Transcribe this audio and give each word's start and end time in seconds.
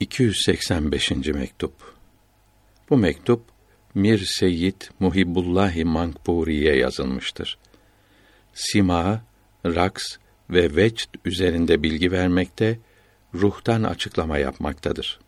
285. 0.00 1.10
mektup. 1.10 1.72
Bu 2.90 2.96
mektup 2.96 3.42
Mir 3.94 4.18
Seyyid 4.18 4.82
Muhibbullahi 5.00 5.84
Mankburi'ye 5.84 6.76
yazılmıştır. 6.76 7.58
Sima, 8.54 9.22
raks 9.66 10.04
ve 10.50 10.76
vecd 10.76 11.14
üzerinde 11.24 11.82
bilgi 11.82 12.12
vermekte, 12.12 12.78
ruhtan 13.34 13.82
açıklama 13.82 14.38
yapmaktadır. 14.38 15.18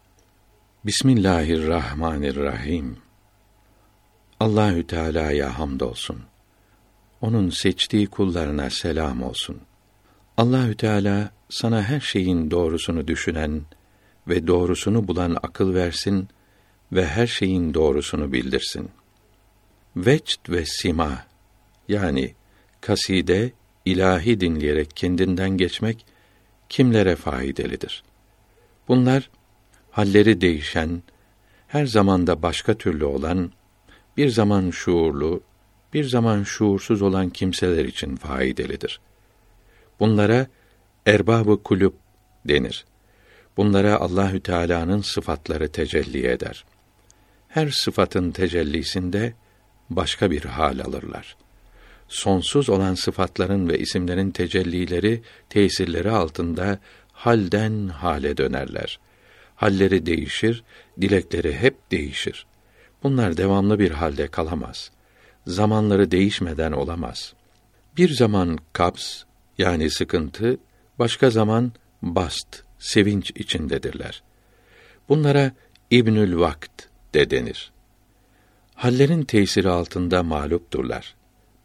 Bismillahirrahmanirrahim. 0.85 2.97
Allahü 4.41 4.87
Teala'ya 4.87 5.59
hamdolsun. 5.59 6.23
Onun 7.21 7.51
seçtiği 7.51 8.07
kullarına 8.07 8.71
selam 8.71 9.23
olsun. 9.23 9.61
Allahü 10.37 10.77
Teala 10.77 11.31
sana 11.49 11.83
her 11.83 12.01
şeyin 12.01 12.51
doğrusunu 12.51 13.09
düşünen 13.09 13.63
ve 14.31 14.47
doğrusunu 14.47 15.09
bulan 15.09 15.37
akıl 15.43 15.75
versin 15.75 16.29
ve 16.93 17.07
her 17.07 17.27
şeyin 17.27 17.75
doğrusunu 17.75 18.33
bildirsin. 18.33 18.91
Vecd 19.97 20.49
ve 20.49 20.65
sima 20.67 21.25
yani 21.89 22.35
kaside 22.81 23.53
ilahi 23.85 24.41
dinleyerek 24.41 24.97
kendinden 24.97 25.51
geçmek 25.51 26.07
kimlere 26.69 27.17
faydalıdır? 27.17 28.03
Bunlar 28.89 29.31
halleri 29.91 30.41
değişen, 30.41 31.03
her 31.69 31.87
zamanda 31.87 32.43
başka 32.43 32.75
türlü 32.75 33.05
olan, 33.05 33.53
bir 34.17 34.29
zaman 34.29 34.71
şuurlu, 34.71 35.43
bir 35.95 36.05
zaman 36.05 36.43
şuursuz 36.43 37.03
olan 37.03 37.31
kimseler 37.31 37.85
için 37.85 38.17
faydalıdır. 38.17 39.01
Bunlara 40.01 40.47
erbabı 41.07 41.63
kulüp 41.63 41.95
denir. 42.45 42.85
Bunlara 43.57 43.97
Allahü 43.97 44.41
Teala'nın 44.41 45.01
sıfatları 45.01 45.73
tecelli 45.73 46.27
eder. 46.27 46.65
Her 47.49 47.71
sıfatın 47.71 48.31
tecellisinde 48.31 49.35
başka 49.91 50.31
bir 50.31 50.45
hal 50.45 50.79
alırlar. 50.81 51.37
Sonsuz 52.09 52.69
olan 52.71 52.95
sıfatların 52.95 53.69
ve 53.69 53.79
isimlerin 53.79 54.31
tecellileri, 54.31 55.23
tesirleri 55.49 56.11
altında 56.11 56.79
halden 57.13 57.89
hale 57.89 58.37
dönerler. 58.37 59.01
Halleri 59.57 60.07
değişir, 60.07 60.65
dilekleri 61.01 61.57
hep 61.59 61.91
değişir. 61.91 62.47
Bunlar 63.03 63.37
devamlı 63.37 63.79
bir 63.79 63.91
halde 63.91 64.29
kalamaz. 64.29 64.91
Zamanları 65.47 66.11
değişmeden 66.11 66.73
olamaz. 66.73 67.35
Bir 67.97 68.15
zaman 68.15 68.59
kaps 68.73 69.23
yani 69.59 69.91
sıkıntı, 69.91 70.59
başka 70.99 71.31
zaman 71.31 71.73
bast 72.03 72.63
sevinç 72.81 73.31
içindedirler. 73.31 74.23
Bunlara 75.09 75.53
İbnül 75.91 76.39
Vakt 76.39 76.83
de 77.15 77.31
denir. 77.31 77.73
Hallerin 78.75 79.23
tesiri 79.23 79.69
altında 79.69 80.23
mağlupturlar. 80.23 81.15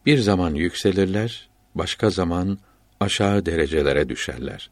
Bir 0.05 0.17
zaman 0.17 0.53
yükselirler, 0.53 1.49
başka 1.75 2.09
zaman 2.09 2.57
aşağı 2.99 3.45
derecelere 3.45 4.09
düşerler. 4.09 4.69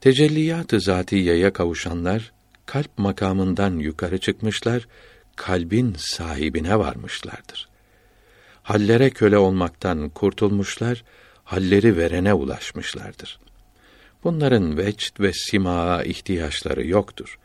Tecelliyat-ı 0.00 0.80
zatiyeye 0.80 1.52
kavuşanlar 1.52 2.32
kalp 2.66 2.98
makamından 2.98 3.78
yukarı 3.78 4.18
çıkmışlar, 4.18 4.88
kalbin 5.36 5.94
sahibine 5.98 6.78
varmışlardır. 6.78 7.68
Hallere 8.62 9.10
köle 9.10 9.38
olmaktan 9.38 10.08
kurtulmuşlar, 10.08 11.04
halleri 11.44 11.96
verene 11.96 12.34
ulaşmışlardır. 12.34 13.38
Bunların 14.24 14.78
vecd 14.78 15.20
ve 15.20 15.32
simaa 15.32 16.02
ihtiyaçları 16.02 16.86
yoktur. 16.86 17.38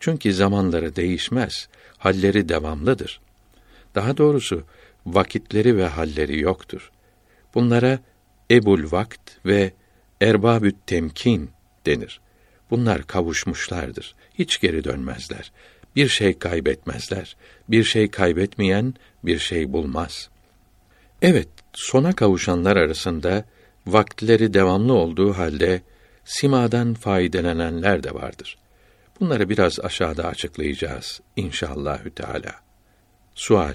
Çünkü 0.00 0.32
zamanları 0.32 0.96
değişmez, 0.96 1.68
halleri 1.98 2.48
devamlıdır. 2.48 3.20
Daha 3.94 4.16
doğrusu 4.16 4.64
vakitleri 5.06 5.76
ve 5.76 5.86
halleri 5.86 6.40
yoktur. 6.40 6.90
Bunlara 7.54 7.98
ebul 8.50 8.90
vakt 8.90 9.30
ve 9.46 9.72
erbabü't 10.20 10.86
temkin 10.86 11.50
denir. 11.86 12.20
Bunlar 12.70 13.06
kavuşmuşlardır. 13.06 14.14
Hiç 14.34 14.60
geri 14.60 14.84
dönmezler. 14.84 15.52
Bir 15.96 16.08
şey 16.08 16.38
kaybetmezler. 16.38 17.36
Bir 17.68 17.84
şey 17.84 18.10
kaybetmeyen 18.10 18.94
bir 19.24 19.38
şey 19.38 19.72
bulmaz. 19.72 20.28
Evet, 21.22 21.48
sona 21.72 22.12
kavuşanlar 22.12 22.76
arasında 22.76 23.44
vaktleri 23.86 24.54
devamlı 24.54 24.92
olduğu 24.92 25.32
halde 25.32 25.82
simadan 26.28 26.94
faydalananlar 26.94 28.02
da 28.02 28.14
vardır. 28.14 28.58
Bunları 29.20 29.48
biraz 29.48 29.80
aşağıda 29.80 30.26
açıklayacağız 30.26 31.20
inşallahü 31.36 32.10
teala. 32.10 32.54
Sual: 33.34 33.74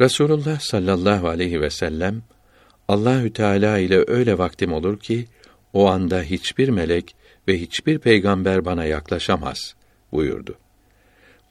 Resulullah 0.00 0.60
sallallahu 0.60 1.28
aleyhi 1.28 1.60
ve 1.60 1.70
sellem 1.70 2.22
Allahü 2.88 3.32
Teala 3.32 3.78
ile 3.78 4.04
öyle 4.06 4.38
vaktim 4.38 4.72
olur 4.72 4.98
ki 4.98 5.26
o 5.72 5.88
anda 5.88 6.22
hiçbir 6.22 6.68
melek 6.68 7.16
ve 7.48 7.60
hiçbir 7.60 7.98
peygamber 7.98 8.64
bana 8.64 8.84
yaklaşamaz 8.84 9.74
buyurdu. 10.12 10.58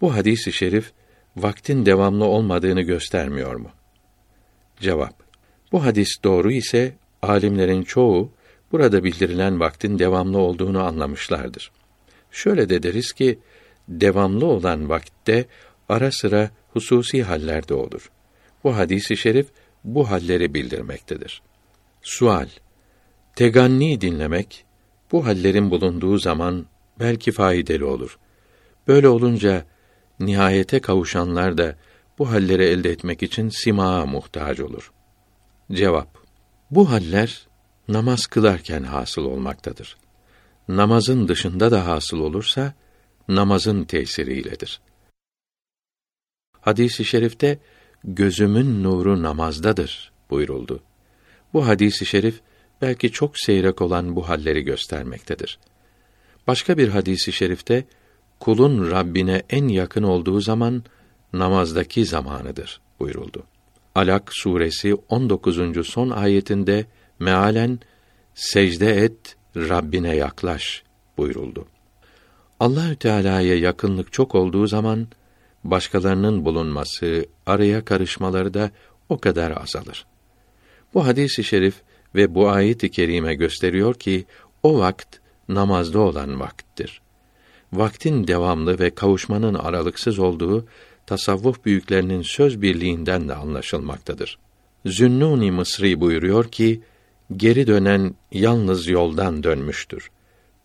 Bu 0.01 0.15
hadisi 0.15 0.53
şerif 0.53 0.91
vaktin 1.35 1.85
devamlı 1.85 2.25
olmadığını 2.25 2.81
göstermiyor 2.81 3.55
mu? 3.55 3.71
Cevap: 4.79 5.13
Bu 5.71 5.85
hadis 5.85 6.23
doğru 6.23 6.51
ise 6.51 6.95
alimlerin 7.21 7.83
çoğu 7.83 8.36
burada 8.71 9.03
bildirilen 9.03 9.59
vaktin 9.59 9.99
devamlı 9.99 10.37
olduğunu 10.37 10.83
anlamışlardır. 10.83 11.71
Şöyle 12.31 12.69
de 12.69 12.83
deriz 12.83 13.11
ki 13.13 13.39
devamlı 13.87 14.45
olan 14.45 14.89
vakitte 14.89 15.45
ara 15.89 16.11
sıra 16.11 16.49
hususi 16.73 17.23
haller 17.23 17.67
de 17.67 17.73
olur. 17.73 18.11
Bu 18.63 18.75
hadisi 18.75 19.17
şerif 19.17 19.47
bu 19.83 20.09
halleri 20.09 20.53
bildirmektedir. 20.53 21.41
Sual: 22.01 22.47
Teganni 23.35 24.01
dinlemek 24.01 24.65
bu 25.11 25.25
hallerin 25.25 25.71
bulunduğu 25.71 26.17
zaman 26.17 26.65
belki 26.99 27.31
faydalı 27.31 27.87
olur. 27.87 28.19
Böyle 28.87 29.09
olunca 29.09 29.65
nihayete 30.19 30.79
kavuşanlar 30.79 31.57
da 31.57 31.75
bu 32.19 32.29
halleri 32.31 32.63
elde 32.63 32.89
etmek 32.89 33.23
için 33.23 33.49
simaa 33.49 34.05
muhtaç 34.05 34.59
olur. 34.59 34.91
Cevap: 35.71 36.17
Bu 36.71 36.91
haller 36.91 37.46
namaz 37.87 38.25
kılarken 38.25 38.83
hasıl 38.83 39.25
olmaktadır. 39.25 39.97
Namazın 40.67 41.27
dışında 41.27 41.71
da 41.71 41.85
hasıl 41.85 42.19
olursa 42.19 42.73
namazın 43.27 43.83
tesiriyledir. 43.83 44.81
Hadisi 46.61 47.03
i 47.03 47.05
şerifte 47.05 47.59
gözümün 48.03 48.83
nuru 48.83 49.23
namazdadır 49.23 50.11
buyuruldu. 50.29 50.79
Bu 51.53 51.67
hadisi 51.67 52.03
i 52.03 52.07
şerif 52.07 52.41
belki 52.81 53.11
çok 53.11 53.39
seyrek 53.39 53.81
olan 53.81 54.15
bu 54.15 54.29
halleri 54.29 54.61
göstermektedir. 54.61 55.59
Başka 56.47 56.77
bir 56.77 56.87
hadisi 56.87 57.31
i 57.31 57.33
şerifte 57.33 57.85
kulun 58.39 58.91
Rabbine 58.91 59.43
en 59.49 59.67
yakın 59.67 60.03
olduğu 60.03 60.41
zaman 60.41 60.83
namazdaki 61.33 62.05
zamanıdır 62.05 62.81
buyuruldu. 62.99 63.43
Alak 63.95 64.31
suresi 64.33 64.95
19. 65.09 65.87
son 65.87 66.09
ayetinde 66.09 66.85
mealen 67.19 67.79
secde 68.33 69.03
et 69.03 69.35
Rabbine 69.55 70.15
yaklaş 70.15 70.83
buyuruldu. 71.17 71.67
Allahü 72.59 72.95
Teala'ya 72.95 73.55
yakınlık 73.55 74.13
çok 74.13 74.35
olduğu 74.35 74.67
zaman 74.67 75.07
başkalarının 75.63 76.45
bulunması, 76.45 77.25
araya 77.45 77.85
karışmaları 77.85 78.53
da 78.53 78.71
o 79.09 79.17
kadar 79.17 79.61
azalır. 79.61 80.05
Bu 80.93 81.07
hadisi 81.07 81.43
şerif 81.43 81.75
ve 82.15 82.35
bu 82.35 82.49
ayet-i 82.49 82.91
kerime 82.91 83.35
gösteriyor 83.35 83.95
ki 83.95 84.25
o 84.63 84.79
vakt 84.79 85.17
namazda 85.49 85.99
olan 85.99 86.39
vakttir. 86.39 87.01
Vaktin 87.73 88.27
devamlı 88.27 88.79
ve 88.79 88.89
kavuşmanın 88.89 89.53
aralıksız 89.53 90.19
olduğu 90.19 90.65
tasavvuf 91.05 91.65
büyüklerinin 91.65 92.21
söz 92.21 92.61
birliğinden 92.61 93.29
de 93.29 93.35
anlaşılmaktadır. 93.35 94.39
Zünnuni 94.85 95.51
Mısri 95.51 96.01
buyuruyor 96.01 96.51
ki 96.51 96.81
geri 97.35 97.67
dönen 97.67 98.15
yalnız 98.31 98.87
yoldan 98.87 99.43
dönmüştür. 99.43 100.11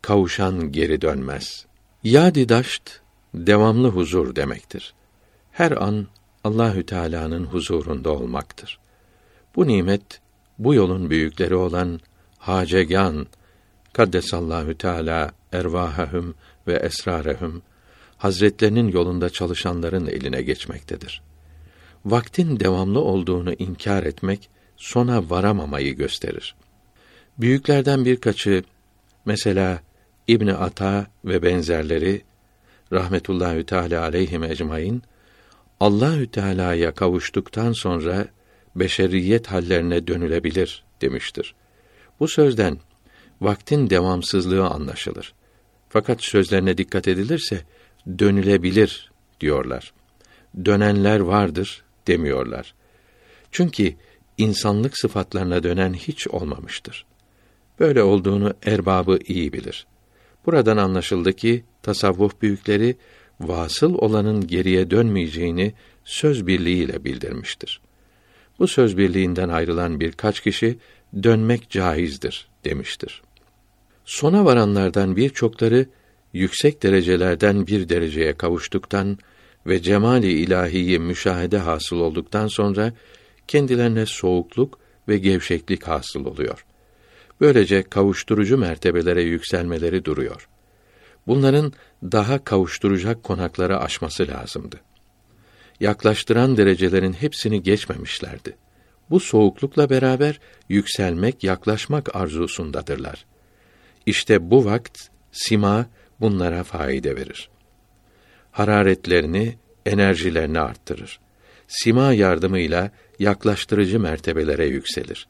Kavuşan 0.03 0.73
geri 0.73 1.01
dönmez. 1.01 1.67
Yadi 2.05 2.49
daşt 2.49 2.91
devamlı 3.35 3.89
huzur 3.89 4.37
demektir. 4.37 4.95
Her 5.53 5.71
an 5.71 6.07
Allahü 6.45 6.87
Teala'nın 6.87 7.45
huzurunda 7.45 8.11
olmaktır. 8.11 8.79
Bu 9.57 9.67
nimet 9.67 10.21
bu 10.59 10.75
yolun 10.75 11.11
büyükleri 11.11 11.55
olan 11.55 12.01
Hacegan 12.39 13.27
Kaddesallahu 13.93 14.79
Teala 14.79 15.31
ervahahum 15.53 16.35
ve 16.67 16.75
esrarehum 16.75 17.63
Hazretlerinin 18.17 18.89
yolunda 18.89 19.31
çalışanların 19.31 20.07
eline 20.07 20.43
geçmektedir. 20.43 21.23
Vaktin 22.05 22.61
devamlı 22.61 23.01
olduğunu 23.01 23.53
inkar 23.53 24.03
etmek 24.03 24.51
sona 24.83 25.31
varamamayı 25.31 25.97
gösterir. 25.97 26.55
Büyüklerden 27.39 28.05
birkaçı 28.05 28.65
mesela 29.25 29.81
İbn 30.29 30.49
Ata 30.49 31.07
ve 31.25 31.43
benzerleri 31.43 32.23
rahmetullahi 32.93 33.67
teala 33.67 34.03
aleyhim 34.03 34.45
ecmaîn 34.45 35.03
Allahü 35.81 36.27
Teala'ya 36.27 36.95
kavuştuktan 36.95 37.73
sonra 37.73 38.27
beşeriyet 38.77 39.47
hallerine 39.47 40.07
dönülebilir 40.07 40.85
demiştir. 41.01 41.55
Bu 42.21 42.29
sözden 42.29 42.79
vaktin 43.41 43.91
devamsızlığı 43.91 44.67
anlaşılır. 44.67 45.35
Fakat 45.89 46.23
sözlerine 46.23 46.79
dikkat 46.79 47.09
edilirse 47.09 47.61
dönülebilir 48.19 49.11
diyorlar. 49.41 49.93
Dönenler 50.65 51.21
vardır 51.21 51.85
demiyorlar. 52.07 52.75
Çünkü 53.53 53.95
insanlık 54.43 54.99
sıfatlarına 54.99 55.63
dönen 55.63 55.95
hiç 55.95 56.29
olmamıştır. 56.29 57.07
Böyle 57.81 58.03
olduğunu 58.03 58.55
erbabı 58.67 59.19
iyi 59.27 59.53
bilir. 59.53 59.87
Buradan 60.47 60.77
anlaşıldı 60.77 61.33
ki 61.33 61.65
tasavvuf 61.83 62.43
büyükleri 62.43 62.97
vasıl 63.41 63.95
olanın 63.95 64.47
geriye 64.47 64.91
dönmeyeceğini 64.91 65.73
söz 66.05 66.47
birliğiyle 66.47 67.05
bildirmiştir. 67.05 67.81
Bu 68.59 68.69
söz 68.69 68.97
birliğinden 68.97 69.49
ayrılan 69.49 70.01
birkaç 70.01 70.41
kişi 70.41 70.79
dönmek 71.23 71.71
caizdir 71.71 72.49
demiştir. 72.65 73.23
Sona 74.05 74.45
varanlardan 74.45 75.17
birçokları 75.17 75.87
yüksek 76.33 76.83
derecelerden 76.83 77.67
bir 77.67 77.89
dereceye 77.89 78.33
kavuştuktan 78.33 79.19
ve 79.67 79.83
cemali 79.83 80.33
ilahiyi 80.33 80.99
müşahede 80.99 81.59
hasıl 81.59 82.01
olduktan 82.01 82.47
sonra 82.47 82.93
kendilerine 83.49 84.07
soğukluk 84.07 84.79
ve 85.09 85.19
gevşeklik 85.19 85.89
hasıl 85.89 86.25
oluyor. 86.25 86.65
Böylece 87.41 87.83
kavuşturucu 87.83 88.59
mertebelere 88.59 89.23
yükselmeleri 89.23 90.05
duruyor. 90.05 90.49
Bunların 91.27 91.73
daha 92.03 92.45
kavuşturacak 92.45 93.23
konakları 93.23 93.81
aşması 93.81 94.29
lazımdı. 94.29 94.81
Yaklaştıran 95.81 96.57
derecelerin 96.57 97.13
hepsini 97.13 97.63
geçmemişlerdi. 97.63 98.57
Bu 99.11 99.21
soğuklukla 99.21 99.91
beraber 99.91 100.41
yükselmek, 100.69 101.45
yaklaşmak 101.45 102.17
arzusundadırlar. 102.17 103.25
İşte 104.07 104.51
bu 104.51 104.65
vakt 104.65 104.99
sima 105.33 105.87
bunlara 106.21 106.65
faide 106.65 107.17
verir. 107.17 107.51
Hararetlerini, 108.51 109.59
enerjilerini 109.87 110.61
arttırır. 110.61 111.21
Sima 111.73 112.13
yardımıyla 112.13 112.91
yaklaştırıcı 113.19 114.01
mertebelere 114.01 114.67
yükselir. 114.67 115.27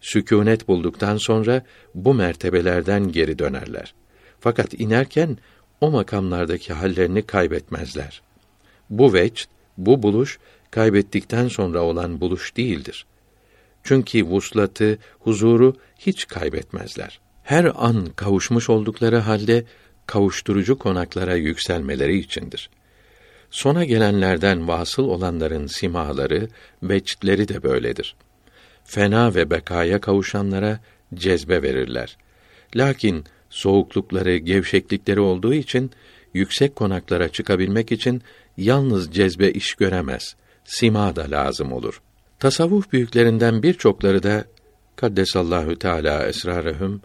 Sükûnet 0.00 0.68
bulduktan 0.68 1.16
sonra 1.16 1.62
bu 1.94 2.14
mertebelerden 2.14 3.12
geri 3.12 3.38
dönerler. 3.38 3.94
Fakat 4.40 4.80
inerken 4.80 5.38
o 5.80 5.90
makamlardaki 5.90 6.72
hallerini 6.72 7.22
kaybetmezler. 7.22 8.22
Bu 8.90 9.12
vecd, 9.12 9.44
bu 9.78 10.02
buluş 10.02 10.38
kaybettikten 10.70 11.48
sonra 11.48 11.80
olan 11.82 12.20
buluş 12.20 12.56
değildir. 12.56 13.06
Çünkü 13.82 14.24
vuslatı, 14.24 14.98
huzuru 15.18 15.76
hiç 15.98 16.26
kaybetmezler. 16.26 17.20
Her 17.42 17.72
an 17.76 18.06
kavuşmuş 18.16 18.70
oldukları 18.70 19.18
halde 19.18 19.64
kavuşturucu 20.06 20.78
konaklara 20.78 21.34
yükselmeleri 21.34 22.18
içindir. 22.18 22.70
Sona 23.52 23.84
gelenlerden 23.84 24.68
vasıl 24.68 25.04
olanların 25.04 25.66
simaları, 25.66 26.48
vecdleri 26.82 27.48
de 27.48 27.62
böyledir. 27.62 28.16
Fena 28.84 29.34
ve 29.34 29.50
bekaya 29.50 30.00
kavuşanlara 30.00 30.80
cezbe 31.14 31.62
verirler. 31.62 32.16
Lakin 32.76 33.24
soğuklukları, 33.50 34.36
gevşeklikleri 34.36 35.20
olduğu 35.20 35.54
için 35.54 35.90
yüksek 36.34 36.76
konaklara 36.76 37.28
çıkabilmek 37.28 37.92
için 37.92 38.22
yalnız 38.56 39.12
cezbe 39.14 39.50
iş 39.50 39.74
göremez. 39.74 40.36
Sima 40.64 41.16
da 41.16 41.30
lazım 41.30 41.72
olur. 41.72 42.00
Tasavvuf 42.38 42.92
büyüklerinden 42.92 43.62
birçokları 43.62 44.22
da 44.22 44.44
kaddesallahu 44.96 45.78
teala 45.78 46.26
esrarehum 46.26 47.02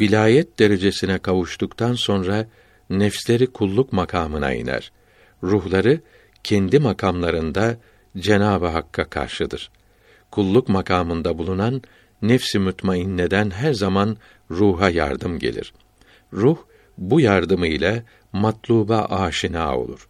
vilayet 0.00 0.58
derecesine 0.58 1.18
kavuştuktan 1.18 1.94
sonra 1.94 2.46
nefsleri 2.90 3.46
kulluk 3.46 3.92
makamına 3.92 4.52
iner. 4.52 4.92
Ruhları 5.42 6.00
kendi 6.44 6.78
makamlarında 6.78 7.76
Cenabı 8.18 8.66
Hakk'a 8.66 9.04
karşıdır. 9.04 9.70
Kulluk 10.30 10.68
makamında 10.68 11.38
bulunan 11.38 11.82
nefsi 12.22 12.58
mütmainneden 12.58 13.50
her 13.50 13.72
zaman 13.72 14.16
ruha 14.50 14.90
yardım 14.90 15.38
gelir. 15.38 15.72
Ruh 16.32 16.58
bu 16.98 17.20
yardımı 17.20 17.66
ile 17.66 18.04
matluba 18.32 19.04
aşina 19.04 19.78
olur. 19.78 20.08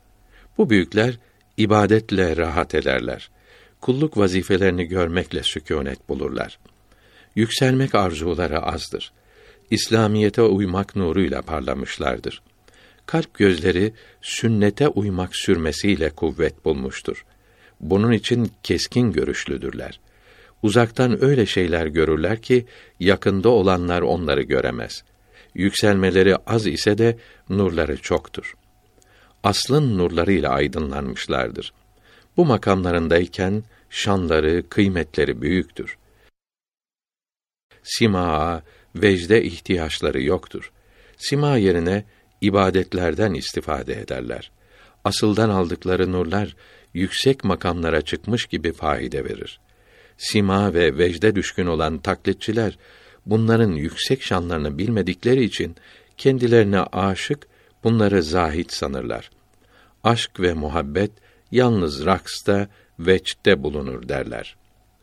Bu 0.58 0.70
büyükler 0.70 1.18
ibadetle 1.56 2.36
rahat 2.36 2.74
ederler. 2.74 3.30
Kulluk 3.80 4.16
vazifelerini 4.16 4.84
görmekle 4.84 5.42
sükûnet 5.42 6.08
bulurlar. 6.08 6.58
Yükselmek 7.36 7.94
arzuları 7.94 8.62
azdır. 8.62 9.12
İslamiyete 9.70 10.42
uymak 10.42 10.96
nuruyla 10.96 11.42
parlamışlardır. 11.42 12.42
Kalp 13.06 13.34
gözleri 13.34 13.92
sünnete 14.22 14.88
uymak 14.88 15.36
sürmesiyle 15.36 16.10
kuvvet 16.10 16.64
bulmuştur. 16.64 17.24
Bunun 17.80 18.12
için 18.12 18.52
keskin 18.62 19.12
görüşlüdürler. 19.12 20.00
Uzaktan 20.62 21.24
öyle 21.24 21.46
şeyler 21.46 21.86
görürler 21.86 22.42
ki 22.42 22.66
yakında 23.00 23.48
olanlar 23.48 24.02
onları 24.02 24.42
göremez. 24.42 25.04
Yükselmeleri 25.54 26.36
az 26.36 26.66
ise 26.66 26.98
de 26.98 27.18
nurları 27.48 27.96
çoktur. 27.96 28.54
Aslın 29.42 29.98
nurlarıyla 29.98 30.50
aydınlanmışlardır. 30.50 31.72
Bu 32.36 32.44
makamlarındayken 32.44 33.64
şanları, 33.90 34.68
kıymetleri 34.68 35.42
büyüktür. 35.42 35.98
Simaa, 37.82 38.62
vecde 38.96 39.44
ihtiyaçları 39.44 40.22
yoktur. 40.22 40.72
Sima 41.16 41.56
yerine 41.56 42.04
ibadetlerden 42.42 43.34
istifade 43.34 44.00
ederler. 44.00 44.50
Asıldan 45.04 45.50
aldıkları 45.50 46.12
nurlar 46.12 46.56
yüksek 46.94 47.44
makamlara 47.44 48.02
çıkmış 48.02 48.46
gibi 48.46 48.72
faide 48.72 49.24
verir. 49.24 49.60
Sima 50.16 50.74
ve 50.74 50.98
vecde 50.98 51.34
düşkün 51.34 51.66
olan 51.66 51.98
taklitçiler 51.98 52.78
bunların 53.26 53.72
yüksek 53.72 54.22
şanlarını 54.22 54.78
bilmedikleri 54.78 55.44
için 55.44 55.76
kendilerine 56.16 56.80
aşık, 56.80 57.46
bunları 57.84 58.22
zahit 58.22 58.72
sanırlar. 58.72 59.30
Aşk 60.04 60.40
ve 60.40 60.54
muhabbet 60.54 61.10
yalnız 61.50 62.06
raksta, 62.06 62.68
veçte 62.98 63.62
bulunur 63.62 64.08
derler. 64.08 64.56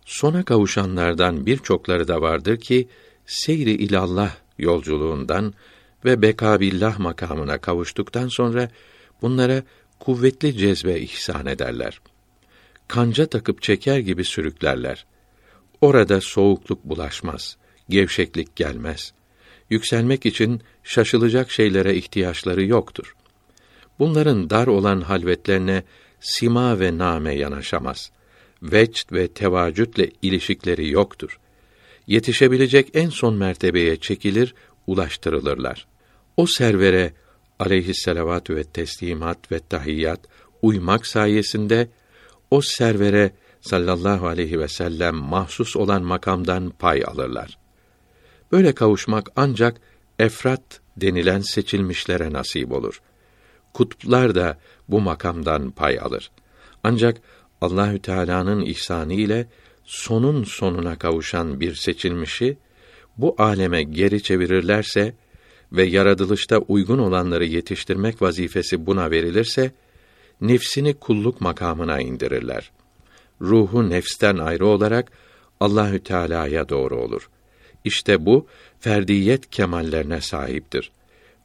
Sona 0.06 0.44
kavuşanlardan 0.46 1.46
birçokları 1.46 2.08
da 2.08 2.22
vardır 2.22 2.58
ki 2.60 2.88
seyri 3.26 3.72
ilallah 3.72 4.36
yolculuğundan 4.58 5.54
ve 6.06 6.22
bekabillah 6.22 7.00
makamına 7.00 7.58
kavuştuktan 7.58 8.28
sonra 8.28 8.70
bunlara 9.22 9.64
kuvvetli 10.00 10.58
cezbe 10.58 11.00
ihsan 11.00 11.46
ederler. 11.46 12.02
Kanca 12.88 13.26
takıp 13.26 13.62
çeker 13.62 14.00
gibi 14.00 14.24
sürüklerler. 14.24 15.06
Orada 15.82 16.22
soğukluk 16.22 16.84
bulaşmaz, 16.84 17.58
gevşeklik 17.90 18.56
gelmez. 18.56 19.14
Yükselmek 19.70 20.26
için 20.26 20.62
şaşılacak 20.84 21.52
şeylere 21.52 21.96
ihtiyaçları 21.96 22.66
yoktur. 22.66 23.16
Bunların 24.00 24.50
dar 24.50 24.68
olan 24.68 25.02
halvetlerine 25.02 25.84
sima 26.20 26.80
ve 26.80 26.98
name 26.98 27.36
yanaşamaz. 27.36 28.12
Vecd 28.62 29.12
ve 29.12 29.28
tevacütle 29.28 30.12
ilişikleri 30.22 30.90
yoktur. 30.90 31.40
Yetişebilecek 32.08 32.90
en 32.94 33.10
son 33.10 33.36
mertebeye 33.36 33.96
çekilir, 33.96 34.56
ulaştırılırlar. 34.90 35.88
O 36.38 36.48
servere 36.48 37.14
aleyhisselavatü 37.60 38.56
ve 38.56 38.64
teslimat 38.64 39.52
ve 39.52 39.60
tahiyyat 39.60 40.20
uymak 40.62 41.08
sayesinde 41.08 41.90
o 42.52 42.62
servere 42.62 43.32
sallallahu 43.62 44.28
aleyhi 44.28 44.60
ve 44.60 44.68
sellem 44.68 45.16
mahsus 45.16 45.76
olan 45.76 46.04
makamdan 46.04 46.70
pay 46.70 47.04
alırlar. 47.06 47.58
Böyle 48.52 48.76
kavuşmak 48.76 49.30
ancak 49.36 49.82
efrat 50.20 50.82
denilen 50.98 51.42
seçilmişlere 51.42 52.34
nasip 52.34 52.72
olur. 52.72 53.02
Kutuplar 53.74 54.36
da 54.36 54.58
bu 54.88 55.02
makamdan 55.02 55.72
pay 55.72 56.00
alır. 56.00 56.32
Ancak 56.84 57.18
Allahü 57.62 58.00
Teala'nın 58.00 58.62
ihsanı 58.62 59.14
ile 59.14 59.48
sonun 59.84 60.44
sonuna 60.44 60.98
kavuşan 60.98 61.60
bir 61.60 61.76
seçilmişi 61.76 62.58
bu 63.22 63.36
aleme 63.38 63.84
geri 63.84 64.24
çevirirlerse 64.24 65.14
ve 65.72 65.84
yaratılışta 65.84 66.58
uygun 66.58 66.98
olanları 66.98 67.46
yetiştirmek 67.46 68.22
vazifesi 68.22 68.86
buna 68.86 69.12
verilirse 69.12 69.72
nefsini 70.42 70.94
kulluk 70.94 71.42
makamına 71.42 72.02
indirirler. 72.02 72.72
Ruhu 73.42 73.90
nefsten 73.90 74.38
ayrı 74.38 74.66
olarak 74.66 75.12
Allahü 75.60 76.00
Teala'ya 76.00 76.70
doğru 76.70 76.96
olur. 76.96 77.30
İşte 77.84 78.26
bu 78.26 78.48
ferdiyet 78.80 79.50
kemallerine 79.50 80.22
sahiptir. 80.22 80.92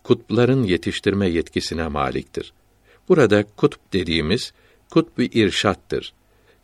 kutupların 0.03 0.63
yetiştirme 0.63 1.29
yetkisine 1.29 1.89
maliktir. 1.89 2.53
Burada 3.09 3.45
kutup 3.57 3.93
dediğimiz 3.93 4.53
kutbi 4.91 5.25
irşattır. 5.25 6.13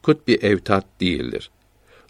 Kutbi 0.02 0.32
evtat 0.34 0.86
değildir. 1.00 1.50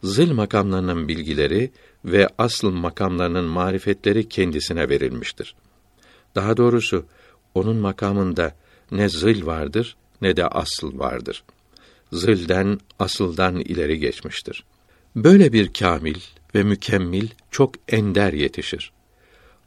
Zil 0.03 0.33
makamlarının 0.33 1.09
bilgileri 1.09 1.71
ve 2.05 2.29
asıl 2.39 2.71
makamlarının 2.71 3.45
marifetleri 3.45 4.29
kendisine 4.29 4.89
verilmiştir. 4.89 5.55
Daha 6.35 6.57
doğrusu 6.57 7.07
onun 7.55 7.77
makamında 7.77 8.55
ne 8.91 9.09
zil 9.09 9.47
vardır 9.47 9.97
ne 10.23 10.37
de 10.37 10.47
asıl 10.47 10.99
vardır. 10.99 11.43
Zilden, 12.13 12.81
asıldan 12.99 13.57
ileri 13.57 13.99
geçmiştir. 13.99 14.65
Böyle 15.17 15.53
bir 15.53 15.73
kamil 15.73 16.19
ve 16.55 16.63
mükemmil 16.63 17.29
çok 17.51 17.75
ender 17.89 18.33
yetişir. 18.33 18.93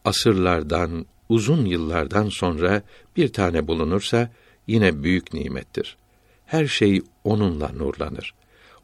Asırlardan, 0.05 1.05
uzun 1.29 1.65
yıllardan 1.65 2.29
sonra 2.29 2.81
bir 3.17 3.33
tane 3.33 3.67
bulunursa 3.67 4.31
yine 4.67 5.03
büyük 5.03 5.33
nimettir. 5.33 5.97
Her 6.45 6.67
şey 6.67 7.01
onunla 7.23 7.69
nurlanır. 7.69 8.33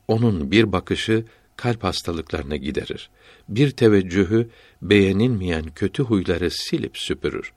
Onun 0.08 0.52
bir 0.52 0.72
bakışı 0.72 1.26
kalp 1.60 1.84
hastalıklarını 1.84 2.56
giderir. 2.56 3.10
Bir 3.50 3.72
teveccühü 3.72 4.50
beğenilmeyen 4.82 5.66
kötü 5.76 6.04
huyları 6.04 6.52
silip 6.52 6.98
süpürür. 6.98 7.54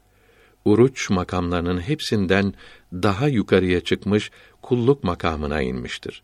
Uruç 0.64 1.10
makamlarının 1.10 1.80
hepsinden 1.80 2.54
daha 2.92 3.28
yukarıya 3.28 3.80
çıkmış 3.80 4.30
kulluk 4.62 5.04
makamına 5.04 5.62
inmiştir. 5.62 6.22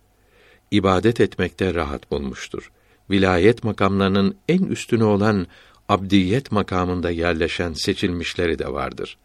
İbadet 0.71 1.21
etmekte 1.21 1.75
rahat 1.75 2.11
bulmuştur. 2.11 2.71
Vilayet 3.11 3.65
makamlarının 3.65 4.37
en 4.49 4.63
üstünü 4.63 5.05
olan 5.05 5.47
abdiyet 5.89 6.53
makamında 6.53 7.11
yerleşen 7.11 7.73
seçilmişleri 7.73 8.59
de 8.59 8.73
vardır. 8.73 9.19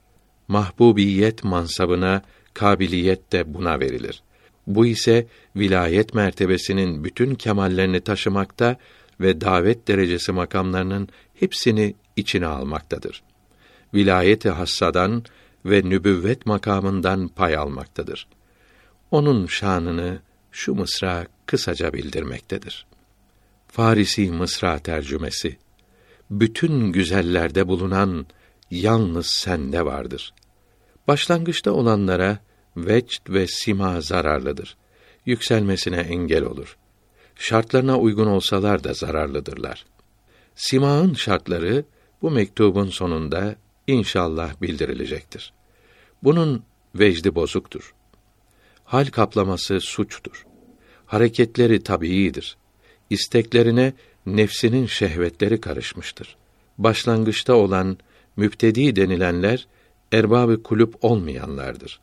Mahbubiyet 0.47 1.43
mansabına 1.43 2.21
kabiliyet 2.53 3.31
de 3.31 3.53
buna 3.53 3.79
verilir. 3.79 4.23
Bu 4.67 4.85
ise 4.85 5.27
vilayet 5.55 6.13
mertebesinin 6.13 7.03
bütün 7.03 7.35
kemallerini 7.35 8.01
taşımakta 8.01 8.77
ve 9.19 9.41
davet 9.41 9.87
derecesi 9.87 10.31
makamlarının 10.31 11.09
hepsini 11.33 11.95
içine 12.15 12.47
almaktadır. 12.47 13.23
Vilayeti 13.93 14.49
hassadan 14.49 15.23
ve 15.65 15.81
nübüvvet 15.89 16.45
makamından 16.45 17.27
pay 17.27 17.55
almaktadır. 17.55 18.27
Onun 19.11 19.47
şanını 19.47 20.19
şu 20.51 20.73
mısra 20.73 21.27
kısaca 21.45 21.93
bildirmektedir. 21.93 22.85
Farisi 23.67 24.31
mısra 24.31 24.79
tercümesi 24.79 25.57
bütün 26.29 26.91
güzellerde 26.91 27.67
bulunan 27.67 28.25
yalnız 28.71 29.27
sende 29.27 29.85
vardır. 29.85 30.33
Başlangıçta 31.07 31.71
olanlara 31.71 32.39
vecd 32.77 33.29
ve 33.29 33.47
sima 33.47 34.01
zararlıdır. 34.01 34.77
Yükselmesine 35.25 35.97
engel 35.97 36.43
olur. 36.43 36.77
Şartlarına 37.35 37.97
uygun 37.97 38.27
olsalar 38.27 38.83
da 38.83 38.93
zararlıdırlar. 38.93 39.85
Sima'ın 40.55 41.13
şartları 41.13 41.85
bu 42.21 42.31
mektubun 42.31 42.89
sonunda 42.89 43.55
inşallah 43.87 44.61
bildirilecektir. 44.61 45.53
Bunun 46.23 46.63
vecdi 46.95 47.35
bozuktur. 47.35 47.93
Hal 48.83 49.05
kaplaması 49.05 49.79
suçtur. 49.79 50.45
Hareketleri 51.05 51.83
tabiidir. 51.83 52.57
İsteklerine 53.09 53.93
nefsinin 54.25 54.85
şehvetleri 54.85 55.61
karışmıştır. 55.61 56.35
Başlangıçta 56.77 57.53
olan 57.53 57.97
müptedi 58.35 58.95
denilenler 58.95 59.67
erbabı 60.11 60.63
kulüp 60.63 61.05
olmayanlardır. 61.05 62.01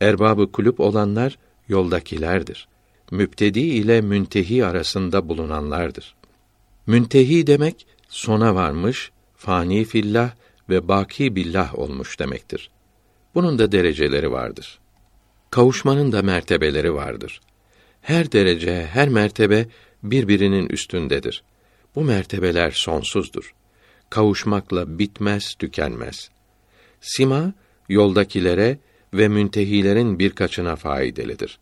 Erbabı 0.00 0.52
kulüp 0.52 0.80
olanlar 0.80 1.38
yoldakilerdir. 1.68 2.68
Müptedi 3.10 3.60
ile 3.60 4.00
müntehi 4.00 4.64
arasında 4.64 5.28
bulunanlardır. 5.28 6.14
Müntehi 6.86 7.46
demek 7.46 7.86
sona 8.08 8.54
varmış, 8.54 9.10
fani 9.36 9.84
fillah 9.84 10.30
ve 10.70 10.88
baki 10.88 11.36
billah 11.36 11.78
olmuş 11.78 12.18
demektir. 12.18 12.70
Bunun 13.34 13.58
da 13.58 13.72
dereceleri 13.72 14.32
vardır. 14.32 14.78
Kavuşmanın 15.50 16.12
da 16.12 16.22
mertebeleri 16.22 16.94
vardır. 16.94 17.40
Her 18.02 18.32
derece, 18.32 18.86
her 18.86 19.08
mertebe 19.08 19.66
birbirinin 20.02 20.68
üstündedir. 20.68 21.42
Bu 21.94 22.04
mertebeler 22.04 22.70
sonsuzdur. 22.70 23.54
Kavuşmakla 24.10 24.98
bitmez, 24.98 25.54
tükenmez. 25.54 26.30
Sima 27.00 27.52
yoldakilere 27.88 28.78
ve 29.14 29.28
müntehilerin 29.28 30.18
birkaçına 30.18 30.76
faydalıdır. 30.76 31.58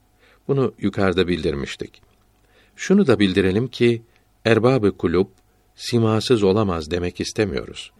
Bunu 0.48 0.74
yukarıda 0.78 1.28
bildirmiştik. 1.28 2.02
Şunu 2.76 3.06
da 3.06 3.18
bildirelim 3.18 3.68
ki 3.68 4.02
erbabı 4.44 4.96
kulüp 4.96 5.28
simasız 5.74 6.42
olamaz 6.42 6.90
demek 6.90 7.20
istemiyoruz. 7.20 7.92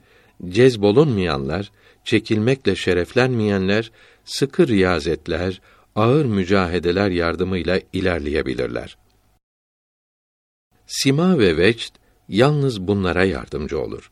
Cezbolunmayanlar, 0.48 1.72
çekilmekle 2.04 2.76
şereflenmeyenler 2.76 3.92
sıkı 4.24 4.68
riyazetler, 4.68 5.60
ağır 5.94 6.24
mücahedeler 6.24 7.10
yardımıyla 7.10 7.80
ilerleyebilirler. 7.92 8.98
Sima 10.86 11.38
ve 11.38 11.56
vecd 11.56 11.94
yalnız 12.28 12.80
bunlara 12.80 13.24
yardımcı 13.24 13.80
olur. 13.80 14.10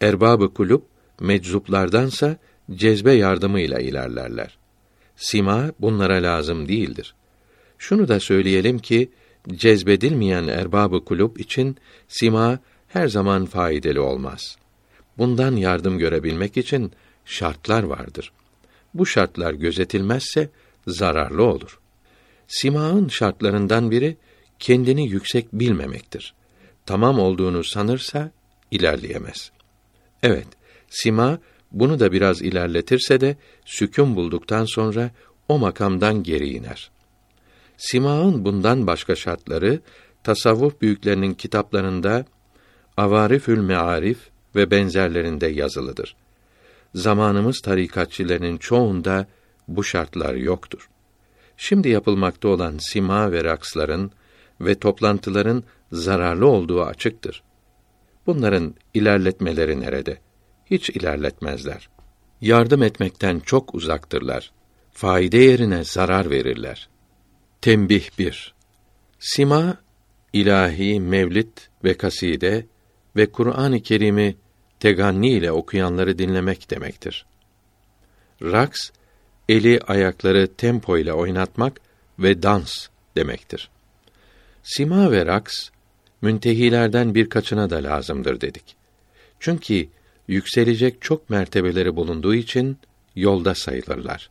Erbabı 0.00 0.54
kulüp 0.54 0.82
meczuplardansa 1.20 2.36
cezbe 2.74 3.12
yardımıyla 3.12 3.78
ilerlerler. 3.78 4.59
Sima 5.20 5.72
bunlara 5.80 6.22
lazım 6.22 6.68
değildir. 6.68 7.14
Şunu 7.78 8.08
da 8.08 8.20
söyleyelim 8.20 8.78
ki 8.78 9.10
cezbedilmeyen 9.48 10.48
erbabı 10.48 11.04
kulüp 11.04 11.40
için 11.40 11.76
sima 12.08 12.58
her 12.88 13.08
zaman 13.08 13.46
faydalı 13.46 14.02
olmaz. 14.02 14.56
Bundan 15.18 15.56
yardım 15.56 15.98
görebilmek 15.98 16.56
için 16.56 16.92
şartlar 17.24 17.82
vardır. 17.82 18.32
Bu 18.94 19.06
şartlar 19.06 19.54
gözetilmezse 19.54 20.50
zararlı 20.86 21.42
olur. 21.42 21.78
Sima'ın 22.48 23.08
şartlarından 23.08 23.90
biri 23.90 24.16
kendini 24.58 25.08
yüksek 25.08 25.52
bilmemektir. 25.52 26.34
Tamam 26.86 27.18
olduğunu 27.18 27.64
sanırsa 27.64 28.30
ilerleyemez. 28.70 29.52
Evet, 30.22 30.46
sima 30.90 31.38
bunu 31.72 32.00
da 32.00 32.12
biraz 32.12 32.42
ilerletirse 32.42 33.20
de 33.20 33.36
sükûn 33.64 34.16
bulduktan 34.16 34.64
sonra 34.64 35.10
o 35.48 35.58
makamdan 35.58 36.22
geri 36.22 36.48
iner. 36.48 36.90
Sima'ın 37.76 38.44
bundan 38.44 38.86
başka 38.86 39.16
şartları 39.16 39.80
tasavvuf 40.24 40.80
büyüklerinin 40.80 41.34
kitaplarında 41.34 42.24
Avarifül 42.96 43.58
Mearif 43.58 44.18
ve 44.54 44.70
benzerlerinde 44.70 45.46
yazılıdır. 45.46 46.16
Zamanımız 46.94 47.60
tarikatçilerinin 47.60 48.58
çoğunda 48.58 49.26
bu 49.68 49.84
şartlar 49.84 50.34
yoktur. 50.34 50.88
Şimdi 51.56 51.88
yapılmakta 51.88 52.48
olan 52.48 52.78
sima 52.78 53.32
ve 53.32 53.44
raksların 53.44 54.10
ve 54.60 54.74
toplantıların 54.74 55.64
zararlı 55.92 56.46
olduğu 56.46 56.84
açıktır. 56.84 57.42
Bunların 58.26 58.74
ilerletmeleri 58.94 59.80
nerede? 59.80 60.18
Hiç 60.70 60.90
ilerletmezler. 60.90 61.88
Yardım 62.40 62.82
etmekten 62.82 63.40
çok 63.40 63.74
uzaktırlar. 63.74 64.52
Faide 64.92 65.38
yerine 65.38 65.84
zarar 65.84 66.30
verirler. 66.30 66.88
Tembih 67.60 68.18
1. 68.18 68.54
Sima 69.18 69.76
ilahi, 70.32 71.00
mevlid 71.00 71.58
ve 71.84 71.94
kaside 71.94 72.66
ve 73.16 73.32
Kur'an-ı 73.32 73.82
Kerim'i 73.82 74.36
teganni 74.80 75.30
ile 75.30 75.52
okuyanları 75.52 76.18
dinlemek 76.18 76.70
demektir. 76.70 77.26
Raks 78.42 78.90
eli 79.48 79.80
ayakları 79.80 80.54
tempo 80.56 80.98
ile 80.98 81.12
oynatmak 81.12 81.80
ve 82.18 82.42
dans 82.42 82.86
demektir. 83.16 83.70
Sima 84.62 85.10
ve 85.10 85.26
raks 85.26 85.68
müntehilerden 86.22 87.14
birkaçına 87.14 87.70
da 87.70 87.76
lazımdır 87.76 88.40
dedik. 88.40 88.76
Çünkü 89.40 89.88
yükselecek 90.30 91.02
çok 91.02 91.30
mertebeleri 91.30 91.96
bulunduğu 91.96 92.34
için 92.34 92.78
yolda 93.16 93.54
sayılırlar. 93.54 94.30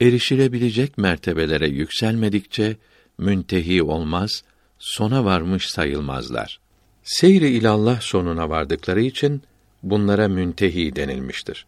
Erişilebilecek 0.00 0.98
mertebelere 0.98 1.68
yükselmedikçe 1.68 2.76
müntehi 3.18 3.82
olmaz, 3.82 4.44
sona 4.78 5.24
varmış 5.24 5.68
sayılmazlar. 5.68 6.60
Seyri 7.02 7.48
ilallah 7.48 8.00
sonuna 8.00 8.50
vardıkları 8.50 9.00
için 9.00 9.42
bunlara 9.82 10.28
müntehi 10.28 10.96
denilmiştir. 10.96 11.66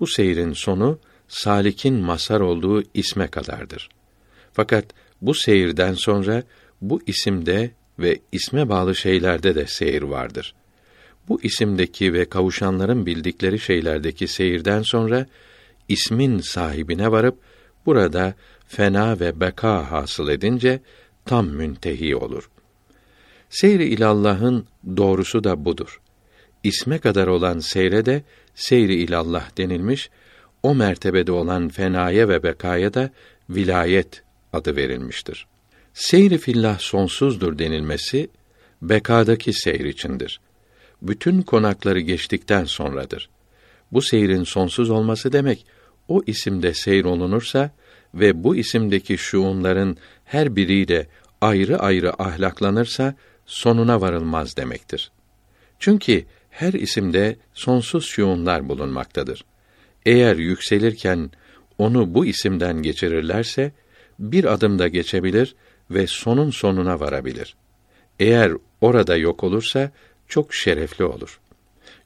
Bu 0.00 0.06
seyrin 0.06 0.52
sonu 0.52 0.98
salikin 1.28 1.94
masar 1.94 2.40
olduğu 2.40 2.82
isme 2.94 3.26
kadardır. 3.28 3.88
Fakat 4.52 4.84
bu 5.22 5.34
seyirden 5.34 5.94
sonra 5.94 6.42
bu 6.80 7.00
isimde 7.06 7.70
ve 7.98 8.18
isme 8.32 8.68
bağlı 8.68 8.94
şeylerde 8.94 9.54
de 9.54 9.66
seyir 9.66 10.02
vardır. 10.02 10.54
Bu 11.28 11.42
isimdeki 11.42 12.12
ve 12.12 12.24
kavuşanların 12.24 13.06
bildikleri 13.06 13.58
şeylerdeki 13.58 14.28
seyirden 14.28 14.82
sonra 14.82 15.26
ismin 15.88 16.38
sahibine 16.38 17.10
varıp 17.10 17.38
burada 17.86 18.34
fena 18.66 19.20
ve 19.20 19.40
beka 19.40 19.90
hasıl 19.90 20.28
edince 20.28 20.80
tam 21.24 21.48
müntehi 21.48 22.16
olur. 22.16 22.50
Seyri 23.50 23.84
ilallah'ın 23.84 24.66
doğrusu 24.96 25.44
da 25.44 25.64
budur. 25.64 26.00
İsme 26.64 26.98
kadar 26.98 27.26
olan 27.26 27.58
seyre 27.58 28.06
de 28.06 28.22
seyri 28.54 28.94
ilallah 28.94 29.56
denilmiş, 29.58 30.10
o 30.62 30.74
mertebede 30.74 31.32
olan 31.32 31.68
fenaya 31.68 32.28
ve 32.28 32.42
bekaya 32.42 32.94
da 32.94 33.10
vilayet 33.50 34.22
adı 34.52 34.76
verilmiştir. 34.76 35.46
Seyri 35.94 36.38
fillah 36.38 36.78
sonsuzdur 36.78 37.58
denilmesi 37.58 38.28
bekadaki 38.82 39.52
seyir 39.52 39.84
içindir. 39.84 40.40
Bütün 41.02 41.42
konakları 41.42 42.00
geçtikten 42.00 42.64
sonradır. 42.64 43.28
Bu 43.92 44.02
seyrin 44.02 44.44
sonsuz 44.44 44.90
olması 44.90 45.32
demek 45.32 45.66
o 46.08 46.22
isimde 46.26 46.74
seyr 46.74 47.04
olunursa 47.04 47.70
ve 48.14 48.44
bu 48.44 48.56
isimdeki 48.56 49.18
şuunların 49.18 49.96
her 50.24 50.56
biriyle 50.56 51.06
ayrı 51.40 51.78
ayrı 51.78 52.22
ahlaklanırsa 52.22 53.14
sonuna 53.46 54.00
varılmaz 54.00 54.56
demektir. 54.56 55.10
Çünkü 55.78 56.24
her 56.50 56.72
isimde 56.72 57.36
sonsuz 57.54 58.06
şuunlar 58.06 58.68
bulunmaktadır. 58.68 59.44
Eğer 60.06 60.36
yükselirken 60.36 61.30
onu 61.78 62.14
bu 62.14 62.26
isimden 62.26 62.82
geçirirlerse 62.82 63.72
bir 64.18 64.44
adımda 64.44 64.88
geçebilir 64.88 65.54
ve 65.90 66.06
sonun 66.06 66.50
sonuna 66.50 67.00
varabilir. 67.00 67.56
Eğer 68.20 68.52
orada 68.80 69.16
yok 69.16 69.44
olursa 69.44 69.90
çok 70.28 70.54
şerefli 70.54 71.04
olur. 71.04 71.40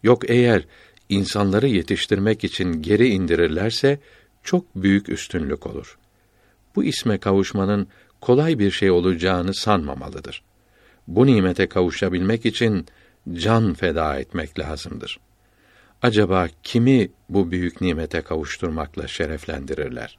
Yok 0.03 0.31
eğer 0.31 0.65
insanları 1.09 1.69
yetiştirmek 1.69 2.45
için 2.45 2.83
geri 2.83 3.09
indirirlerse 3.09 3.99
çok 4.43 4.65
büyük 4.77 5.09
üstünlük 5.09 5.67
olur. 5.67 5.99
Bu 6.77 6.85
isme 6.85 7.19
kavuşmanın 7.19 7.89
kolay 8.21 8.59
bir 8.59 8.71
şey 8.71 8.91
olacağını 8.91 9.55
sanmamalıdır. 9.55 10.43
Bu 11.07 11.27
nimete 11.27 11.69
kavuşabilmek 11.69 12.47
için 12.47 12.87
can 13.33 13.75
feda 13.75 14.19
etmek 14.19 14.59
lazımdır. 14.59 15.21
Acaba 16.03 16.49
kimi 16.63 17.09
bu 17.29 17.51
büyük 17.51 17.81
nimete 17.81 18.21
kavuşturmakla 18.21 19.09
şereflendirirler? 19.09 20.19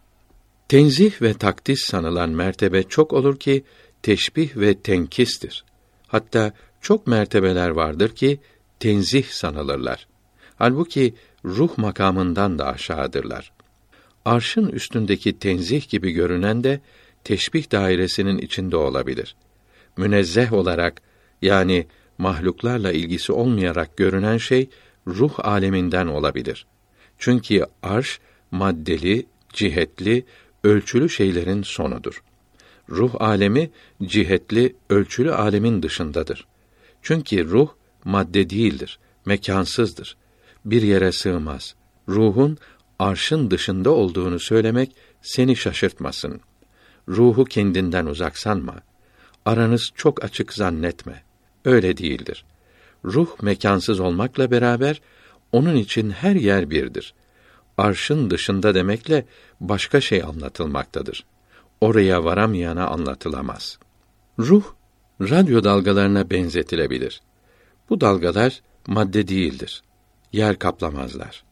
Tenzih 0.70 1.22
ve 1.22 1.34
takdis 1.34 1.79
sanılan 1.86 2.29
mertebe 2.29 2.84
çok 2.84 3.13
olur 3.13 3.39
ki 3.39 3.63
teşbih 4.03 4.58
ve 4.58 4.79
tenkistir. 4.79 5.63
Hatta 6.08 6.53
çok 6.82 7.08
mertebeler 7.08 7.70
vardır 7.70 8.10
ki 8.10 8.40
tenzih 8.80 9.24
sanılırlar. 9.24 10.08
Halbuki 10.56 11.14
ruh 11.46 11.78
makamından 11.78 12.60
da 12.60 12.68
aşağıdırlar. 12.68 13.52
Arşın 14.26 14.68
üstündeki 14.68 15.40
tenzih 15.40 15.90
gibi 15.90 16.12
görünen 16.12 16.64
de 16.64 16.82
teşbih 17.24 17.72
dairesinin 17.72 18.38
içinde 18.38 18.78
olabilir. 18.78 19.36
Münezzeh 19.98 20.54
olarak 20.54 21.02
yani 21.42 21.88
mahluklarla 22.18 22.92
ilgisi 22.92 23.32
olmayarak 23.32 23.98
görünen 23.98 24.38
şey 24.38 24.70
ruh 25.08 25.34
aleminden 25.40 26.08
olabilir. 26.08 26.66
Çünkü 27.18 27.66
arş 27.84 28.20
maddeli, 28.52 29.26
cihetli, 29.54 30.26
ölçülü 30.64 31.10
şeylerin 31.10 31.62
sonudur. 31.62 32.24
Ruh 32.90 33.22
alemi 33.22 33.70
cihetli, 34.04 34.76
ölçülü 34.90 35.34
alemin 35.34 35.84
dışındadır. 35.84 36.46
Çünkü 37.01 37.50
ruh 37.50 37.70
madde 38.06 38.50
değildir, 38.50 39.00
mekansızdır. 39.25 40.18
Bir 40.65 40.82
yere 40.82 41.12
sığmaz. 41.12 41.75
Ruhun 42.08 42.58
arşın 43.00 43.51
dışında 43.51 43.89
olduğunu 43.89 44.39
söylemek 44.39 44.96
seni 45.22 45.56
şaşırtmasın. 45.56 46.41
Ruhu 47.10 47.46
kendinden 47.46 48.06
uzak 48.06 48.38
sanma. 48.38 48.75
Aranız 49.45 49.91
çok 49.95 50.24
açık 50.24 50.54
zannetme. 50.54 51.24
Öyle 51.65 51.97
değildir. 51.97 52.45
Ruh 53.06 53.28
mekansız 53.41 54.00
olmakla 54.00 54.52
beraber 54.52 55.02
onun 55.52 55.76
için 55.76 56.10
her 56.10 56.36
yer 56.36 56.69
birdir. 56.69 57.13
Arşın 57.78 58.30
dışında 58.30 58.76
demekle 58.76 59.26
başka 59.60 60.02
şey 60.02 60.24
anlatılmaktadır. 60.24 61.26
Oraya 61.82 62.24
varamayana 62.24 62.88
anlatılamaz. 62.88 63.80
Ruh 64.39 64.63
radyo 65.21 65.63
dalgalarına 65.63 66.29
benzetilebilir. 66.29 67.21
Bu 67.89 68.01
dalgalar 68.01 68.62
madde 68.88 69.27
değildir. 69.27 69.84
Yer 70.34 70.60
kaplamazlar. 70.60 71.43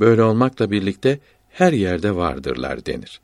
Böyle 0.00 0.22
olmakla 0.22 0.70
birlikte 0.70 1.20
her 1.48 1.72
yerde 1.72 2.16
vardırlar 2.16 2.86
denir. 2.86 3.20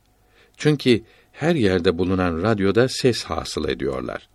Çünkü 0.57 1.02
her 1.33 1.54
yerde 1.54 1.98
bulunan 1.98 2.42
radyoda 2.42 2.88
ses 2.88 3.24
hasıl 3.24 3.68
ediyorlar. 3.68 4.28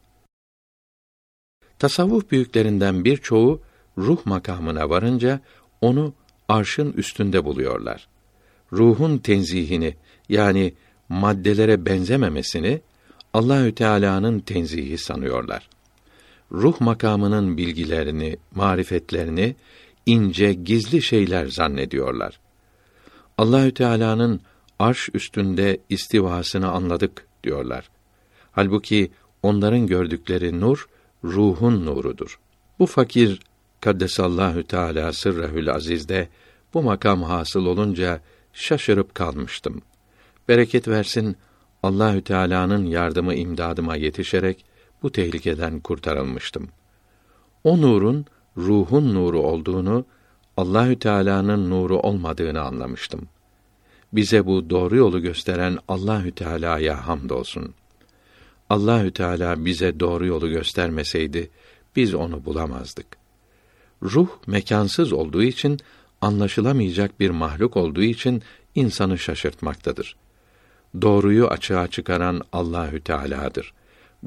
Tasavvuf 1.80 2.32
büyüklerinden 2.32 3.06
birçoğu 3.06 3.62
ruh 3.98 4.26
makamına 4.26 4.90
varınca 4.90 5.40
onu 5.82 6.14
arşın 6.48 6.94
üstünde 6.94 7.46
buluyorlar. 7.46 8.08
Ruhun 8.74 9.18
tenzihini 9.18 9.96
yani 10.30 10.74
maddelere 11.10 11.86
benzememesini 11.86 12.82
Allahü 13.34 13.76
Teala'nın 13.76 14.40
tenzihi 14.40 14.98
sanıyorlar. 14.98 15.70
Ruh 16.52 16.82
makamının 16.82 17.58
bilgilerini, 17.58 18.38
marifetlerini 18.56 19.56
ince, 20.06 20.54
gizli 20.54 21.02
şeyler 21.02 21.46
zannediyorlar. 21.46 22.40
Allahü 23.38 23.74
Teala'nın 23.74 24.42
arş 24.80 25.10
üstünde 25.14 25.78
istivasını 25.90 26.72
anladık 26.72 27.26
diyorlar. 27.44 27.90
Halbuki 28.52 29.12
onların 29.44 29.88
gördükleri 29.88 30.60
nur 30.60 30.90
ruhun 31.24 31.86
nurudur. 31.86 32.40
Bu 32.80 32.86
fakir 32.86 33.40
Kaddesallahu 33.82 34.64
Teala 34.64 35.14
sırrehül 35.14 35.72
azizde 35.72 36.28
bu 36.74 36.84
makam 36.84 37.24
hasıl 37.24 37.66
olunca 37.66 38.22
şaşırıp 38.54 39.16
kalmıştım. 39.16 39.82
Bereket 40.48 40.88
versin 40.88 41.38
Allahü 41.84 42.22
Teala'nın 42.22 42.86
yardımı 42.86 43.36
imdadıma 43.36 43.96
yetişerek 43.96 44.66
bu 45.04 45.12
tehlikeden 45.12 45.80
kurtarılmıştım. 45.80 46.70
O 47.64 47.82
nurun 47.82 48.26
ruhun 48.58 49.14
nuru 49.14 49.42
olduğunu, 49.42 50.06
Allahü 50.58 51.00
Teala'nın 51.00 51.70
nuru 51.70 52.00
olmadığını 52.00 52.62
anlamıştım. 52.62 53.28
Bize 54.14 54.46
bu 54.46 54.70
doğru 54.70 54.96
yolu 54.96 55.22
gösteren 55.22 55.78
Allahü 55.88 56.32
Teala'ya 56.32 57.08
hamdolsun. 57.08 57.74
Allahü 58.70 59.12
Teala 59.12 59.66
bize 59.66 60.00
doğru 60.00 60.26
yolu 60.26 60.50
göstermeseydi 60.50 61.50
biz 61.96 62.14
onu 62.14 62.46
bulamazdık. 62.46 63.08
Ruh 64.04 64.28
mekansız 64.48 65.14
olduğu 65.14 65.44
için 65.44 65.80
anlaşılamayacak 66.22 67.20
bir 67.20 67.30
mahluk 67.30 67.78
olduğu 67.78 68.04
için 68.04 68.44
insanı 68.76 69.18
şaşırtmaktadır. 69.18 70.16
Doğruyu 71.02 71.48
açığa 71.48 71.88
çıkaran 71.88 72.42
Allahü 72.54 73.02
Teala'dır. 73.02 73.74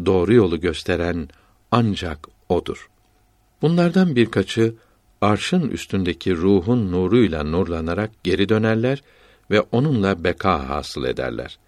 Doğru 0.07 0.35
yolu 0.35 0.61
gösteren 0.61 1.29
ancak 1.70 2.29
odur. 2.48 2.88
Bunlardan 3.62 4.16
birkaçı 4.16 4.75
arşın 5.20 5.68
üstündeki 5.68 6.37
ruhun 6.37 6.92
nuruyla 6.92 7.42
nurlanarak 7.44 8.25
geri 8.25 8.48
dönerler 8.48 9.03
ve 9.51 9.61
onunla 9.61 10.25
beka 10.25 10.68
hasıl 10.68 11.05
ederler. 11.05 11.59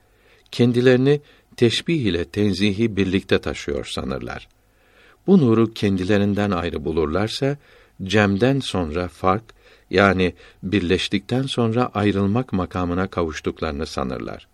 Kendilerini 0.51 1.21
teşbih 1.57 2.01
ile 2.01 2.25
tenzihi 2.25 2.97
birlikte 2.97 3.39
taşıyor 3.39 3.85
sanırlar. 3.85 4.49
Bu 5.27 5.39
nuru 5.39 5.73
kendilerinden 5.73 6.51
ayrı 6.51 6.85
bulurlarsa 6.85 7.57
cemden 8.03 8.61
sonra 8.61 9.09
fark 9.09 9.45
yani 9.91 10.35
birleştikten 10.63 11.43
sonra 11.43 11.91
ayrılmak 11.95 12.53
makamına 12.53 13.07
kavuştuklarını 13.07 13.87
sanırlar. 13.87 14.54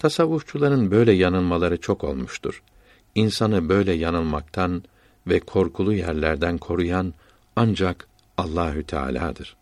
Tasavvufçuların 0.00 0.90
böyle 0.90 1.12
yanılmaları 1.12 1.80
çok 1.80 2.04
olmuştur. 2.04 2.62
İnsanı 3.14 3.68
böyle 3.68 3.92
yanılmaktan 3.92 4.82
ve 5.26 5.40
korkulu 5.40 5.92
yerlerden 5.92 6.58
koruyan 6.58 7.14
ancak 7.56 8.08
Allahü 8.36 8.84
Teala'dır. 8.84 9.56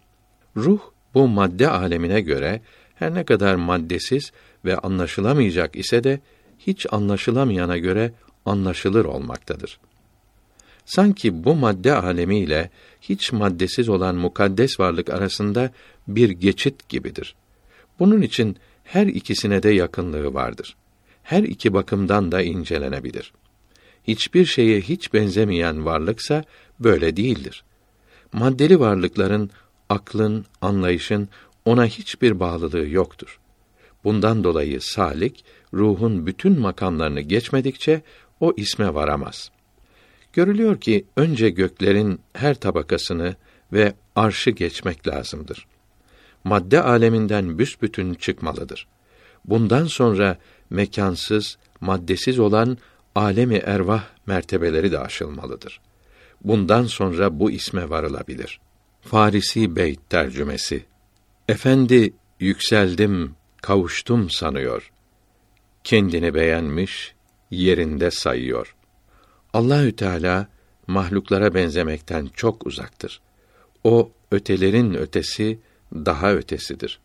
Ruh 0.56 0.80
bu 1.14 1.28
madde 1.28 1.68
alemine 1.68 2.20
göre 2.20 2.60
her 2.94 3.14
ne 3.14 3.24
kadar 3.24 3.54
maddesiz 3.54 4.32
ve 4.64 4.76
anlaşılamayacak 4.76 5.76
ise 5.76 6.04
de 6.04 6.20
hiç 6.58 6.86
anlaşılamayana 6.90 7.78
göre 7.78 8.12
anlaşılır 8.46 9.04
olmaktadır. 9.04 9.80
Sanki 10.84 11.44
bu 11.44 11.54
madde 11.54 11.94
alemiyle 11.94 12.70
hiç 13.00 13.32
maddesiz 13.32 13.88
olan 13.88 14.16
mukaddes 14.16 14.80
varlık 14.80 15.10
arasında 15.10 15.70
bir 16.08 16.30
geçit 16.30 16.88
gibidir. 16.88 17.34
Bunun 17.98 18.22
için 18.22 18.56
her 18.88 19.06
ikisine 19.06 19.62
de 19.62 19.70
yakınlığı 19.70 20.34
vardır. 20.34 20.76
Her 21.22 21.42
iki 21.42 21.74
bakımdan 21.74 22.32
da 22.32 22.42
incelenebilir. 22.42 23.32
Hiçbir 24.04 24.44
şeye 24.44 24.80
hiç 24.80 25.12
benzemeyen 25.14 25.84
varlıksa 25.84 26.44
böyle 26.80 27.16
değildir. 27.16 27.64
Maddeli 28.32 28.80
varlıkların 28.80 29.50
aklın, 29.88 30.44
anlayışın 30.60 31.28
ona 31.64 31.86
hiçbir 31.86 32.40
bağlılığı 32.40 32.88
yoktur. 32.88 33.40
Bundan 34.04 34.44
dolayı 34.44 34.80
salik 34.80 35.44
ruhun 35.74 36.26
bütün 36.26 36.60
makamlarını 36.60 37.20
geçmedikçe 37.20 38.02
o 38.40 38.52
isme 38.56 38.94
varamaz. 38.94 39.50
Görülüyor 40.32 40.80
ki 40.80 41.04
önce 41.16 41.50
göklerin 41.50 42.20
her 42.32 42.54
tabakasını 42.54 43.36
ve 43.72 43.92
arşı 44.16 44.50
geçmek 44.50 45.08
lazımdır. 45.08 45.66
Madde 46.48 46.82
aleminden 46.82 47.58
büsbütün 47.58 48.14
çıkmalıdır. 48.14 48.86
Bundan 49.44 49.84
sonra 49.84 50.38
mekansız, 50.70 51.58
maddesiz 51.80 52.38
olan 52.38 52.78
alemi 53.14 53.56
ervah 53.56 54.04
mertebeleri 54.26 54.92
de 54.92 54.98
aşılmalıdır. 54.98 55.80
Bundan 56.44 56.84
sonra 56.84 57.38
bu 57.40 57.50
isme 57.50 57.90
varılabilir. 57.90 58.60
Farisi 59.00 59.76
Beyt 59.76 60.10
tercümesi. 60.10 60.84
Efendi 61.48 62.12
yükseldim, 62.40 63.34
kavuştum 63.62 64.30
sanıyor. 64.30 64.90
Kendini 65.84 66.34
beğenmiş, 66.34 67.14
yerinde 67.50 68.10
sayıyor. 68.10 68.74
Allahü 69.52 69.96
Teala 69.96 70.48
mahluklara 70.86 71.54
benzemekten 71.54 72.28
çok 72.34 72.66
uzaktır. 72.66 73.20
O 73.84 74.10
ötelerin 74.30 74.94
ötesi, 74.94 75.58
daha 75.94 76.32
ötesidir. 76.32 77.00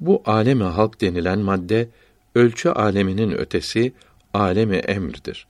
Bu 0.00 0.22
alemi 0.26 0.64
halk 0.64 1.00
denilen 1.00 1.38
madde 1.38 1.88
ölçü 2.34 2.68
aleminin 2.68 3.30
ötesi 3.30 3.92
alemi 4.34 4.76
emrdir. 4.76 5.46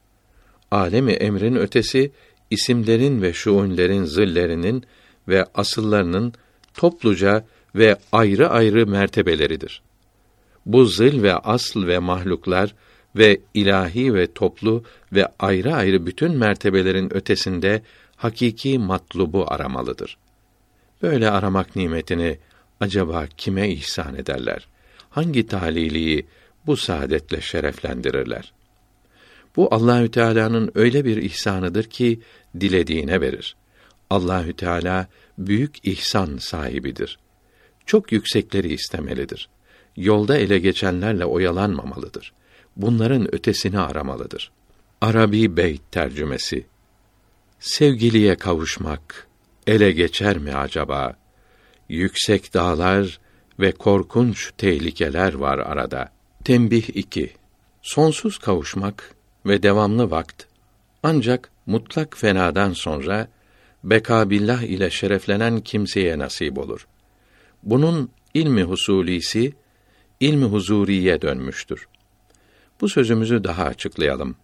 Alemi 0.71 1.13
emrin 1.13 1.57
ötesi 1.57 2.13
isimlerin 2.51 3.23
ve 3.23 3.33
şuunlerin 3.33 4.05
zillerinin 4.05 4.85
ve 5.29 5.47
asıllarının 5.55 6.33
topluca 6.75 7.45
ve 7.75 7.97
ayrı 8.13 8.51
ayrı 8.51 8.87
mertebeleridir. 8.87 9.83
Bu 10.67 10.85
zil 10.85 11.23
ve 11.23 11.35
asl 11.35 11.87
ve 11.87 11.99
mahluklar 11.99 12.75
ve 13.17 13.41
ilahi 13.55 14.15
ve 14.15 14.33
toplu 14.33 14.85
ve 15.13 15.27
ayrı 15.39 15.75
ayrı 15.75 16.07
bütün 16.07 16.37
mertebelerin 16.37 17.17
ötesinde 17.17 17.83
hakiki 18.17 18.79
matlubu 18.79 19.45
aramalıdır. 19.53 20.19
Böyle 21.03 21.31
aramak 21.31 21.77
nimetini 21.77 22.39
acaba 22.81 23.27
kime 23.37 23.69
ihsan 23.69 24.15
ederler? 24.15 24.69
Hangi 25.11 25.47
taliliyi 25.47 26.27
bu 26.67 26.77
saadetle 26.77 27.41
şereflendirirler? 27.41 28.53
Bu 29.57 29.75
Allahü 29.75 30.11
Teala'nın 30.11 30.71
öyle 30.75 31.05
bir 31.05 31.17
ihsanıdır 31.17 31.85
ki 31.85 32.21
dilediğine 32.61 33.21
verir. 33.21 33.57
Allahü 34.11 34.53
Teala 34.53 35.07
büyük 35.39 35.87
ihsan 35.87 36.37
sahibidir. 36.37 37.19
Çok 37.87 38.13
yüksekleri 38.13 38.73
istemelidir. 38.73 39.49
Yolda 39.97 40.39
ele 40.39 40.59
geçenlerle 40.59 41.25
oyalanmamalıdır. 41.25 42.33
Bunların 42.77 43.35
ötesini 43.35 43.79
aramalıdır. 43.79 44.51
Arabi 45.01 45.57
Beyt 45.57 45.93
tercümesi 45.93 46.67
Sevgiliye 47.61 48.35
kavuşmak 48.35 49.27
ele 49.67 49.93
geçer 49.93 50.39
mi 50.39 50.55
acaba? 50.55 51.17
Yüksek 51.89 52.55
dağlar 52.55 53.21
ve 53.61 53.73
korkunç 53.73 54.53
tehlikeler 54.59 55.35
var 55.35 55.59
arada. 55.59 56.13
Tembih 56.45 56.89
2. 56.97 57.33
Sonsuz 57.83 58.39
kavuşmak 58.39 59.15
ve 59.47 59.63
devamlı 59.63 60.11
vakt 60.11 60.45
ancak 61.03 61.51
mutlak 61.67 62.17
fenadan 62.17 62.73
sonra 62.73 63.29
bekabillah 63.85 64.63
ile 64.63 64.91
şereflenen 64.91 65.61
kimseye 65.61 66.19
nasip 66.19 66.59
olur. 66.59 66.87
Bunun 67.63 68.11
ilmi 68.35 68.63
husulisi 68.63 69.53
ilmi 70.21 70.45
huzuriye 70.45 71.23
dönmüştür. 71.23 71.89
Bu 72.81 72.89
sözümüzü 72.89 73.45
daha 73.45 73.65
açıklayalım. 73.65 74.37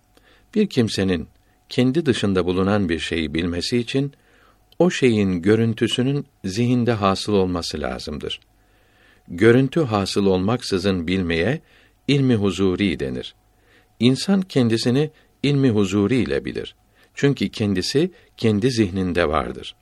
Bir 0.55 0.67
kimsenin 0.67 1.29
kendi 1.69 2.07
dışında 2.07 2.47
bulunan 2.47 2.89
bir 2.89 2.99
şeyi 2.99 3.35
bilmesi 3.35 3.79
için 3.79 4.13
o 4.79 4.91
şeyin 4.91 5.43
görüntüsünün 5.43 6.27
zihinde 6.45 6.93
hasıl 6.93 7.33
olması 7.33 7.81
lazımdır. 7.81 8.41
Görüntü 9.29 9.81
hasıl 9.81 10.27
olmaksızın 10.27 11.07
bilmeye 11.07 11.61
ilmi 12.09 12.35
huzuri 12.35 13.01
denir. 13.01 13.35
İnsan 14.01 14.43
kendisini 14.43 15.11
ilmi 15.43 15.71
huzuri 15.71 16.17
ile 16.17 16.45
bilir. 16.45 16.75
Çünkü 17.15 17.49
kendisi 17.49 18.11
kendi 18.37 18.71
zihninde 18.71 19.29
vardır. 19.29 19.75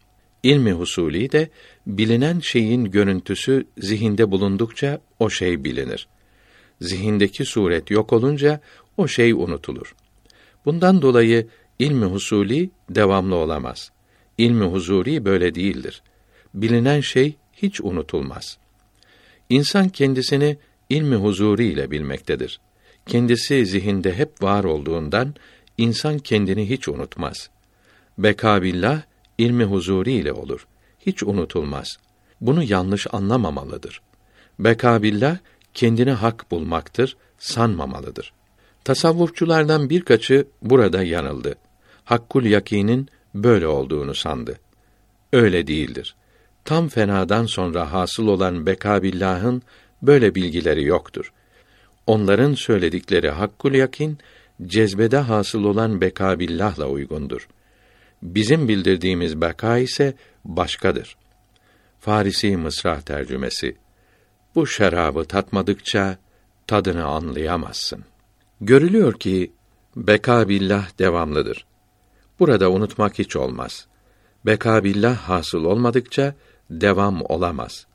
İlmi 0.42 0.72
husuli 0.72 1.32
de 1.32 1.50
bilinen 1.86 2.40
şeyin 2.40 2.84
görüntüsü 2.84 3.66
zihinde 3.78 4.30
bulundukça 4.30 5.00
o 5.18 5.30
şey 5.30 5.64
bilinir. 5.64 6.08
Zihindeki 6.80 7.44
suret 7.44 7.90
yok 7.90 8.12
olunca 8.12 8.60
o 8.96 9.08
şey 9.08 9.32
unutulur. 9.32 9.94
Bundan 10.64 11.02
dolayı 11.02 11.46
ilmi 11.78 12.04
husuli 12.04 12.70
devamlı 12.90 13.34
olamaz. 13.34 13.92
İlmi 14.38 14.64
huzuri 14.64 15.24
böyle 15.24 15.54
değildir. 15.54 16.02
Bilinen 16.54 17.00
şey 17.00 17.36
hiç 17.52 17.80
unutulmaz. 17.80 18.58
İnsan 19.48 19.88
kendisini 19.88 20.56
ilmi 20.88 21.16
huzuri 21.16 21.66
ile 21.66 21.90
bilmektedir. 21.90 22.60
Kendisi 23.06 23.66
zihinde 23.66 24.14
hep 24.14 24.42
var 24.42 24.64
olduğundan 24.64 25.34
insan 25.78 26.18
kendini 26.18 26.70
hiç 26.70 26.88
unutmaz. 26.88 27.50
Bekabillah 28.18 29.02
ilmi 29.38 29.64
huzuri 29.64 30.12
ile 30.12 30.32
olur. 30.32 30.66
Hiç 31.06 31.22
unutulmaz. 31.22 31.98
Bunu 32.40 32.62
yanlış 32.62 33.06
anlamamalıdır. 33.12 34.00
Bekabillah 34.58 35.38
kendini 35.74 36.10
hak 36.10 36.50
bulmaktır, 36.50 37.16
sanmamalıdır. 37.38 38.32
Tasavvufçulardan 38.84 39.90
birkaçı 39.90 40.46
burada 40.62 41.02
yanıldı. 41.02 41.54
Hakkul 42.04 42.44
yakinin 42.44 43.08
böyle 43.34 43.66
olduğunu 43.66 44.14
sandı. 44.14 44.58
Öyle 45.32 45.66
değildir. 45.66 46.14
Tam 46.64 46.88
fenadan 46.88 47.46
sonra 47.46 47.92
hasıl 47.92 48.26
olan 48.26 48.66
bekabillahın 48.66 49.62
böyle 50.02 50.34
bilgileri 50.34 50.84
yoktur. 50.84 51.32
Onların 52.06 52.54
söyledikleri 52.54 53.30
hakkul 53.30 53.74
yakin 53.74 54.18
cezbede 54.66 55.18
hasıl 55.18 55.64
olan 55.64 56.00
bekabillahla 56.00 56.86
uygundur. 56.86 57.48
Bizim 58.22 58.68
bildirdiğimiz 58.68 59.40
beka 59.40 59.78
ise 59.78 60.14
başkadır. 60.44 61.16
Farisi 62.00 62.56
Mısra 62.56 63.00
tercümesi. 63.00 63.76
Bu 64.54 64.66
şarabı 64.66 65.24
tatmadıkça 65.24 66.18
tadını 66.66 67.04
anlayamazsın. 67.04 68.04
Görülüyor 68.60 69.18
ki 69.18 69.52
bekabillah 69.96 70.98
devamlıdır. 70.98 71.66
Burada 72.40 72.70
unutmak 72.70 73.18
hiç 73.18 73.36
olmaz. 73.36 73.86
Bekabillah 74.46 75.16
hasıl 75.16 75.64
olmadıkça 75.64 76.34
devam 76.70 77.22
olamaz. 77.22 77.86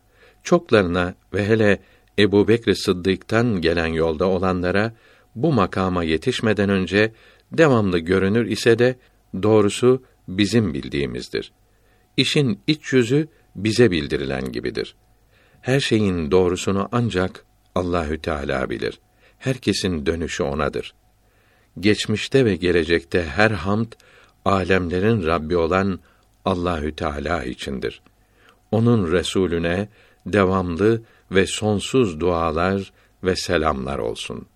Çoklarına 0.43 1.15
ve 1.34 1.47
hele 1.47 1.79
Ebu 2.19 2.47
Bekr 2.47 2.73
Sıddık'tan 2.73 3.62
gelen 3.62 3.88
yolda 3.88 4.27
olanlara 4.27 4.93
bu 5.36 5.53
makama 5.53 6.03
yetişmeden 6.03 6.69
önce 6.69 7.12
devamlı 7.51 7.99
görünür 7.99 8.45
ise 8.45 8.79
de 8.79 8.95
doğrusu 9.43 10.03
bizim 10.27 10.73
bildiğimizdir. 10.73 11.51
İşin 12.17 12.60
iç 12.67 12.93
yüzü 12.93 13.27
bize 13.55 13.91
bildirilen 13.91 14.51
gibidir. 14.51 14.95
Her 15.62 15.79
şeyin 15.79 16.31
doğrusunu 16.31 16.89
ancak 16.91 17.45
Allahü 17.75 18.21
Teala 18.21 18.69
bilir. 18.69 18.99
Herkesin 19.38 20.05
dönüşü 20.05 20.43
onadır. 20.43 20.93
Geçmişte 21.79 22.45
ve 22.45 22.55
gelecekte 22.55 23.25
her 23.25 23.51
hamd 23.51 23.91
alemlerin 24.45 25.25
Rabbi 25.25 25.58
olan 25.58 25.99
Allahü 26.45 26.95
Teala 26.95 27.43
içindir. 27.43 28.01
Onun 28.71 29.12
Resulüne 29.12 29.88
devamlı 30.25 31.01
ve 31.31 31.47
sonsuz 31.47 32.19
dualar 32.19 32.93
ve 33.23 33.36
selamlar 33.36 33.99
olsun.'' 33.99 34.55